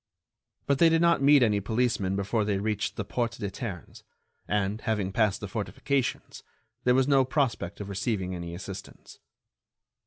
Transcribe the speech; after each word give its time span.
But 0.65 0.79
they 0.79 0.89
did 0.89 1.03
not 1.03 1.21
meet 1.21 1.43
any 1.43 1.59
policemen 1.59 2.15
before 2.15 2.43
they 2.43 2.57
reached 2.57 2.95
the 2.95 3.05
Porte 3.05 3.33
des 3.37 3.51
Ternes, 3.51 4.01
and, 4.47 4.81
having 4.81 5.11
passed 5.11 5.41
the 5.41 5.47
fortifications, 5.47 6.41
there 6.85 6.95
was 6.95 7.07
no 7.07 7.23
prospect 7.23 7.79
of 7.79 7.87
receiving 7.87 8.33
any 8.33 8.55
assistance. 8.55 9.19